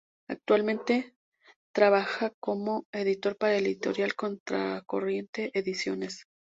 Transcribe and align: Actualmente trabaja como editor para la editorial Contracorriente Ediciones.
Actualmente 0.27 1.13
trabaja 1.75 2.31
como 2.39 2.87
editor 2.91 3.37
para 3.37 3.53
la 3.53 3.59
editorial 3.67 4.15
Contracorriente 4.15 5.51
Ediciones. 5.53 6.25